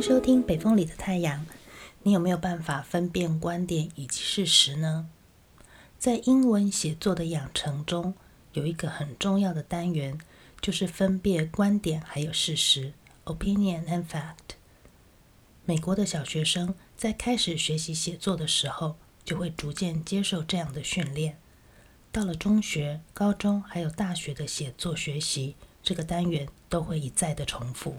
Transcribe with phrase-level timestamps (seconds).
[0.00, 1.46] 收听北风里的太阳，
[2.04, 5.08] 你有没有办法分辨观点以及事实呢？
[5.98, 8.14] 在英文写作的养成中，
[8.54, 10.18] 有一个很重要的单元，
[10.60, 12.94] 就是分辨观点还有事实
[13.26, 14.56] （opinion and fact）。
[15.66, 21.36] 美国的小学生在开始学习写作的时候，就会逐渐接受这样的训练。
[22.10, 27.96] 到了中学、高中还有大学的写作学习，这个单元都会一再的重复。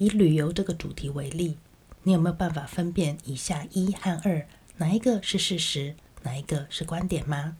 [0.00, 1.58] 以旅游这个主题为例，
[2.04, 4.46] 你有没有办法分辨以下一和二
[4.78, 7.58] 哪一个是事实，哪一个是观点吗？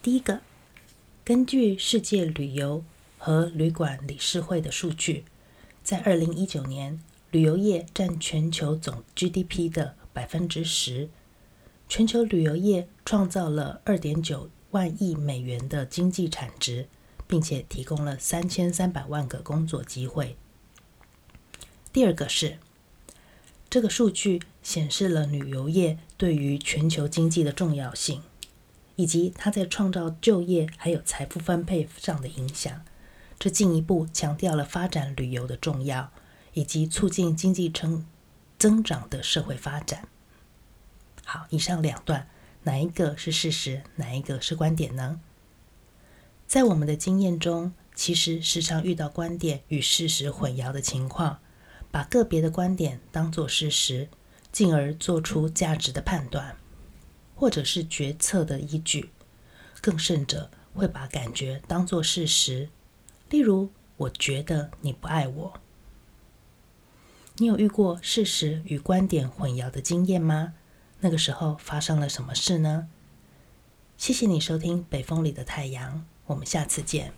[0.00, 0.40] 第一个，
[1.24, 2.84] 根据世界旅游
[3.18, 5.24] 和旅馆理事会的数据，
[5.82, 7.00] 在二零一九年，
[7.32, 11.08] 旅游业占全球总 GDP 的百分之十，
[11.88, 16.86] 全球旅游业创造了二点九万亿美元的经济产值，
[17.26, 20.36] 并且提供了三千三百万个工作机会。
[21.94, 22.58] 第二个是，
[23.70, 28.20] 这个数据显示了旅游业对于全球经济的重要性，
[28.96, 32.84] 以及它在创造就业还有财富分配上的影响。
[33.38, 36.10] 这进一步强调了发展旅游的重要，
[36.54, 38.04] 以及促进经济增
[38.58, 40.08] 增长的社会发展。
[41.24, 42.28] 好，以上两段
[42.64, 45.20] 哪一个是事实，哪一个是观点呢？
[46.48, 51.38] 在我们的经验中，其实时常遇到观点与事实混淆的情况。
[51.94, 54.08] 把个别的观点当作事实，
[54.50, 56.56] 进而做出价值的判断，
[57.36, 59.10] 或者是决策的依据。
[59.80, 62.68] 更甚者，会把感觉当作事实。
[63.30, 65.60] 例如，我觉得你不爱我。
[67.36, 70.54] 你有遇过事实与观点混淆的经验吗？
[70.98, 72.88] 那个时候发生了什么事呢？
[73.96, 77.12] 谢谢你收听《北风里的太阳》，我们下次见。